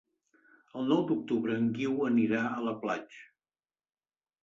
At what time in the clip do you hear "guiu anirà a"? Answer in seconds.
1.77-2.67